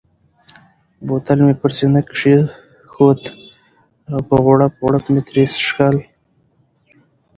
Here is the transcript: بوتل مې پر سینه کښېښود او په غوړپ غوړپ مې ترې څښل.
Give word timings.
بوتل 1.05 1.39
مې 1.45 1.53
پر 1.61 1.71
سینه 1.77 2.01
کښېښود 2.07 3.21
او 4.11 4.19
په 4.27 4.35
غوړپ 4.43 4.73
غوړپ 4.79 5.05
مې 5.13 5.21
ترې 5.27 5.43
څښل. 5.55 5.95